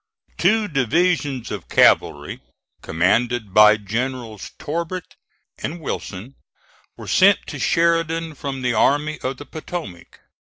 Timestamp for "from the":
8.33-8.73